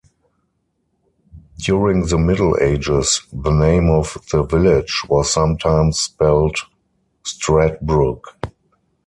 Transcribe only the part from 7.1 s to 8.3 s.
"Stradbrook".